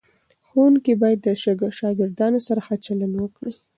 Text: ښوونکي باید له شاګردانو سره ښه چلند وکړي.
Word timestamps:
ښوونکي 0.47 0.93
باید 1.01 1.19
له 1.27 1.33
شاګردانو 1.79 2.39
سره 2.47 2.59
ښه 2.65 2.75
چلند 2.85 3.13
وکړي. 3.17 3.53